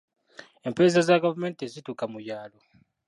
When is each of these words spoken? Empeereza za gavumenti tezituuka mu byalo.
Empeereza 0.69 1.01
za 1.07 1.21
gavumenti 1.23 1.57
tezituuka 1.61 2.03
mu 2.11 2.17
byalo. 2.23 2.57